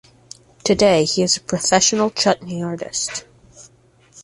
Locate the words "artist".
2.63-3.23